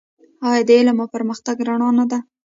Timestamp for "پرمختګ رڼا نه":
1.15-2.05